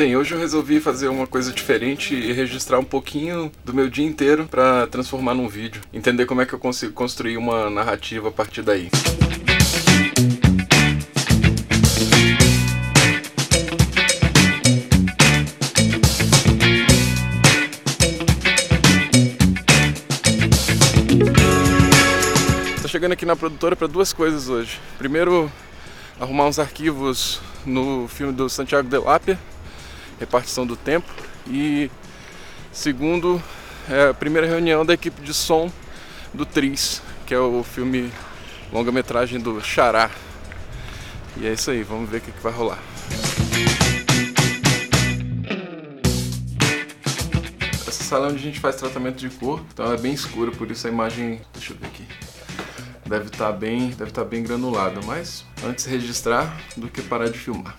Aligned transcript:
Bem, 0.00 0.16
hoje 0.16 0.34
eu 0.34 0.38
resolvi 0.38 0.80
fazer 0.80 1.08
uma 1.08 1.26
coisa 1.26 1.52
diferente 1.52 2.14
e 2.14 2.32
registrar 2.32 2.78
um 2.78 2.84
pouquinho 2.84 3.52
do 3.62 3.74
meu 3.74 3.86
dia 3.90 4.06
inteiro 4.06 4.46
para 4.46 4.86
transformar 4.86 5.34
num 5.34 5.46
vídeo, 5.46 5.82
entender 5.92 6.24
como 6.24 6.40
é 6.40 6.46
que 6.46 6.54
eu 6.54 6.58
consigo 6.58 6.94
construir 6.94 7.36
uma 7.36 7.68
narrativa 7.68 8.30
a 8.30 8.32
partir 8.32 8.62
daí. 8.62 8.88
Tô 22.80 22.88
chegando 22.88 23.12
aqui 23.12 23.26
na 23.26 23.36
produtora 23.36 23.76
para 23.76 23.86
duas 23.86 24.14
coisas 24.14 24.48
hoje. 24.48 24.80
Primeiro, 24.96 25.52
arrumar 26.18 26.46
uns 26.46 26.58
arquivos 26.58 27.38
no 27.66 28.08
filme 28.08 28.32
do 28.32 28.48
Santiago 28.48 28.88
de 28.88 28.96
Lápia, 28.96 29.38
repartição 30.20 30.66
do 30.66 30.76
tempo. 30.76 31.10
E 31.48 31.90
segundo, 32.70 33.42
é 33.88 34.10
a 34.10 34.14
primeira 34.14 34.46
reunião 34.46 34.86
da 34.86 34.94
equipe 34.94 35.20
de 35.22 35.34
som 35.34 35.72
do 36.32 36.46
Tris, 36.46 37.02
que 37.26 37.34
é 37.34 37.38
o 37.38 37.64
filme 37.64 38.12
longa-metragem 38.72 39.40
do 39.40 39.60
Xará. 39.60 40.10
E 41.36 41.46
é 41.46 41.52
isso 41.52 41.70
aí, 41.70 41.82
vamos 41.82 42.08
ver 42.08 42.18
o 42.18 42.20
que, 42.20 42.30
que 42.30 42.42
vai 42.42 42.52
rolar. 42.52 42.78
Essa 47.88 48.04
sala 48.04 48.26
é 48.26 48.30
onde 48.30 48.38
a 48.38 48.42
gente 48.42 48.60
faz 48.60 48.76
tratamento 48.76 49.16
de 49.16 49.30
cor, 49.30 49.64
então 49.72 49.86
ela 49.86 49.94
é 49.94 49.98
bem 49.98 50.12
escura, 50.12 50.52
por 50.52 50.70
isso 50.70 50.86
a 50.86 50.90
imagem. 50.90 51.40
Deixa 51.52 51.72
eu 51.72 51.76
ver 51.76 51.86
aqui 51.86 52.06
deve 53.10 53.24
estar 53.24 53.46
tá 53.46 53.52
bem, 53.52 53.88
deve 53.88 54.04
estar 54.04 54.22
tá 54.22 54.28
bem 54.28 54.40
granulado, 54.40 55.00
mas 55.04 55.44
antes 55.64 55.84
registrar 55.84 56.56
do 56.76 56.88
que 56.88 57.02
parar 57.02 57.28
de 57.28 57.36
filmar. 57.36 57.76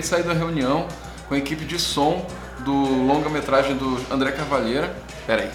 Acabei 0.00 0.02
de 0.02 0.06
sair 0.06 0.22
da 0.22 0.32
reunião 0.32 0.88
com 1.28 1.34
a 1.34 1.38
equipe 1.38 1.64
de 1.64 1.78
som 1.78 2.26
do 2.60 2.72
longa-metragem 2.72 3.76
do 3.76 3.98
André 4.12 4.32
Carvalheira. 4.32 4.94
Pera 5.26 5.42
aí. 5.42 5.50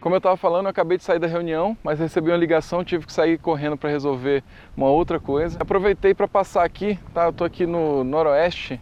Como 0.00 0.14
eu 0.14 0.18
estava 0.18 0.36
falando, 0.36 0.66
eu 0.66 0.70
acabei 0.70 0.96
de 0.96 1.04
sair 1.04 1.18
da 1.18 1.26
reunião, 1.26 1.76
mas 1.82 1.98
recebi 1.98 2.30
uma 2.30 2.36
ligação, 2.36 2.82
tive 2.82 3.04
que 3.04 3.12
sair 3.12 3.38
correndo 3.38 3.76
para 3.76 3.90
resolver 3.90 4.42
uma 4.76 4.88
outra 4.88 5.20
coisa. 5.20 5.58
Aproveitei 5.60 6.14
para 6.14 6.26
passar 6.26 6.64
aqui, 6.64 6.98
tá? 7.12 7.24
Eu 7.26 7.32
tô 7.32 7.44
aqui 7.44 7.66
no 7.66 8.04
Noroeste. 8.04 8.80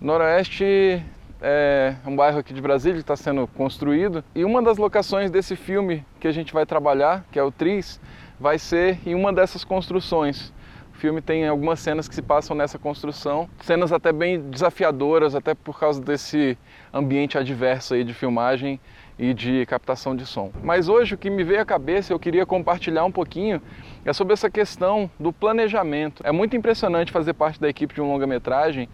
Noroeste 0.00 1.02
é 1.40 1.94
um 2.06 2.16
bairro 2.16 2.38
aqui 2.38 2.54
de 2.54 2.60
Brasília 2.60 2.96
que 2.96 3.02
está 3.02 3.16
sendo 3.16 3.46
construído 3.46 4.24
e 4.34 4.44
uma 4.44 4.62
das 4.62 4.78
locações 4.78 5.30
desse 5.30 5.56
filme 5.56 6.04
que 6.18 6.28
a 6.28 6.32
gente 6.32 6.52
vai 6.52 6.64
trabalhar, 6.64 7.24
que 7.30 7.38
é 7.38 7.42
o 7.42 7.50
Tris, 7.50 8.00
vai 8.38 8.58
ser 8.58 8.98
em 9.06 9.14
uma 9.14 9.32
dessas 9.32 9.64
construções. 9.64 10.52
O 10.94 10.98
filme 10.98 11.20
tem 11.20 11.46
algumas 11.46 11.80
cenas 11.80 12.08
que 12.08 12.14
se 12.14 12.22
passam 12.22 12.56
nessa 12.56 12.78
construção, 12.78 13.50
cenas 13.60 13.92
até 13.92 14.12
bem 14.12 14.40
desafiadoras, 14.40 15.34
até 15.34 15.54
por 15.54 15.78
causa 15.78 16.00
desse 16.00 16.56
ambiente 16.92 17.36
adverso 17.36 17.92
aí 17.92 18.02
de 18.02 18.14
filmagem 18.14 18.80
e 19.18 19.34
de 19.34 19.66
captação 19.66 20.16
de 20.16 20.24
som. 20.24 20.50
Mas 20.62 20.88
hoje 20.88 21.14
o 21.14 21.18
que 21.18 21.28
me 21.28 21.44
veio 21.44 21.60
à 21.60 21.66
cabeça, 21.66 22.14
eu 22.14 22.18
queria 22.18 22.46
compartilhar 22.46 23.04
um 23.04 23.12
pouquinho, 23.12 23.60
é 24.06 24.12
sobre 24.14 24.32
essa 24.32 24.48
questão 24.48 25.10
do 25.20 25.34
planejamento. 25.34 26.22
É 26.24 26.32
muito 26.32 26.56
impressionante 26.56 27.12
fazer 27.12 27.34
parte 27.34 27.60
da 27.60 27.68
equipe 27.68 27.94
de 27.94 28.00
um 28.00 28.08
longa-metragem 28.08 28.88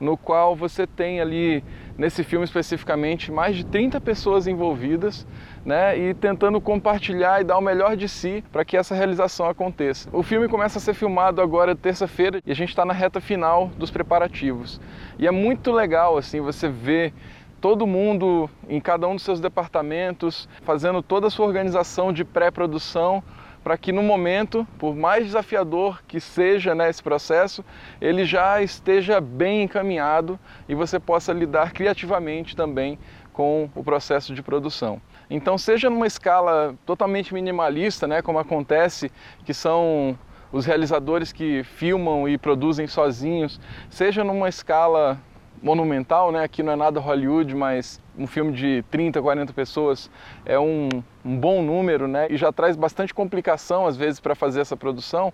no 0.00 0.16
qual 0.16 0.54
você 0.54 0.86
tem 0.86 1.20
ali, 1.20 1.62
nesse 1.96 2.22
filme 2.22 2.44
especificamente, 2.44 3.30
mais 3.32 3.56
de 3.56 3.64
30 3.64 4.00
pessoas 4.00 4.46
envolvidas, 4.46 5.26
né, 5.64 5.98
e 5.98 6.14
tentando 6.14 6.60
compartilhar 6.60 7.40
e 7.40 7.44
dar 7.44 7.58
o 7.58 7.60
melhor 7.60 7.96
de 7.96 8.08
si 8.08 8.44
para 8.52 8.64
que 8.64 8.76
essa 8.76 8.94
realização 8.94 9.48
aconteça. 9.48 10.08
O 10.12 10.22
filme 10.22 10.48
começa 10.48 10.78
a 10.78 10.80
ser 10.80 10.94
filmado 10.94 11.40
agora 11.40 11.74
terça-feira 11.74 12.40
e 12.46 12.52
a 12.52 12.54
gente 12.54 12.68
está 12.68 12.84
na 12.84 12.92
reta 12.92 13.20
final 13.20 13.68
dos 13.76 13.90
preparativos. 13.90 14.80
E 15.18 15.26
é 15.26 15.30
muito 15.30 15.72
legal 15.72 16.16
assim 16.16 16.40
você 16.40 16.68
ver 16.68 17.12
todo 17.60 17.86
mundo 17.86 18.48
em 18.68 18.80
cada 18.80 19.08
um 19.08 19.14
dos 19.14 19.24
seus 19.24 19.40
departamentos 19.40 20.48
fazendo 20.62 21.02
toda 21.02 21.26
a 21.26 21.30
sua 21.30 21.46
organização 21.46 22.12
de 22.12 22.24
pré-produção 22.24 23.24
para 23.66 23.76
que 23.76 23.90
no 23.90 24.00
momento, 24.00 24.64
por 24.78 24.94
mais 24.94 25.26
desafiador 25.26 26.00
que 26.06 26.20
seja 26.20 26.72
né, 26.72 26.88
esse 26.88 27.02
processo, 27.02 27.64
ele 28.00 28.24
já 28.24 28.62
esteja 28.62 29.20
bem 29.20 29.64
encaminhado 29.64 30.38
e 30.68 30.74
você 30.76 31.00
possa 31.00 31.32
lidar 31.32 31.72
criativamente 31.72 32.54
também 32.54 32.96
com 33.32 33.68
o 33.74 33.82
processo 33.82 34.32
de 34.32 34.40
produção. 34.40 35.02
Então, 35.28 35.58
seja 35.58 35.90
numa 35.90 36.06
escala 36.06 36.76
totalmente 36.86 37.34
minimalista, 37.34 38.06
né, 38.06 38.22
como 38.22 38.38
acontece, 38.38 39.10
que 39.44 39.52
são 39.52 40.16
os 40.52 40.64
realizadores 40.64 41.32
que 41.32 41.64
filmam 41.64 42.28
e 42.28 42.38
produzem 42.38 42.86
sozinhos, 42.86 43.60
seja 43.90 44.22
numa 44.22 44.48
escala 44.48 45.20
monumental, 45.62 46.30
né? 46.30 46.42
Aqui 46.44 46.62
não 46.62 46.72
é 46.72 46.76
nada 46.76 47.00
Hollywood, 47.00 47.54
mas 47.54 48.00
um 48.18 48.26
filme 48.26 48.52
de 48.52 48.84
30, 48.90 49.20
40 49.20 49.52
pessoas 49.52 50.10
é 50.44 50.58
um, 50.58 50.88
um 51.24 51.36
bom 51.38 51.62
número, 51.62 52.06
né? 52.06 52.26
E 52.30 52.36
já 52.36 52.52
traz 52.52 52.76
bastante 52.76 53.12
complicação 53.12 53.86
às 53.86 53.96
vezes 53.96 54.20
para 54.20 54.34
fazer 54.34 54.60
essa 54.60 54.76
produção. 54.76 55.32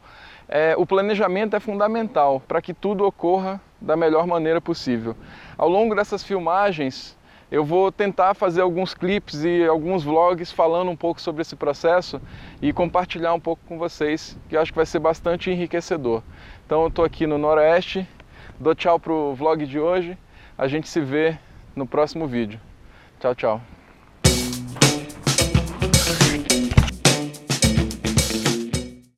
É, 0.48 0.74
o 0.76 0.86
planejamento 0.86 1.56
é 1.56 1.60
fundamental 1.60 2.40
para 2.46 2.60
que 2.60 2.74
tudo 2.74 3.04
ocorra 3.04 3.60
da 3.80 3.96
melhor 3.96 4.26
maneira 4.26 4.60
possível. 4.60 5.16
Ao 5.56 5.68
longo 5.68 5.94
dessas 5.94 6.22
filmagens, 6.22 7.16
eu 7.52 7.62
vou 7.62 7.92
tentar 7.92 8.32
fazer 8.32 8.62
alguns 8.62 8.94
clipes 8.94 9.44
e 9.44 9.66
alguns 9.66 10.02
vlogs 10.02 10.50
falando 10.50 10.90
um 10.90 10.96
pouco 10.96 11.20
sobre 11.20 11.42
esse 11.42 11.54
processo 11.54 12.18
e 12.62 12.72
compartilhar 12.72 13.34
um 13.34 13.40
pouco 13.40 13.62
com 13.68 13.76
vocês, 13.76 14.38
que 14.48 14.56
eu 14.56 14.60
acho 14.62 14.72
que 14.72 14.76
vai 14.76 14.86
ser 14.86 15.00
bastante 15.00 15.50
enriquecedor. 15.50 16.22
Então 16.64 16.80
eu 16.80 16.88
estou 16.88 17.04
aqui 17.04 17.26
no 17.26 17.36
Noroeste, 17.36 18.08
Dou 18.58 18.74
tchau 18.74 18.98
pro 18.98 19.34
vlog 19.34 19.66
de 19.66 19.78
hoje. 19.78 20.16
A 20.56 20.68
gente 20.68 20.88
se 20.88 21.00
vê 21.00 21.38
no 21.74 21.86
próximo 21.86 22.26
vídeo. 22.26 22.60
Tchau, 23.18 23.34
tchau. 23.34 23.60